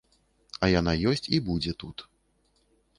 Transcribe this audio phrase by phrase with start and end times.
[0.63, 1.97] А яна ёсць і будзе тут.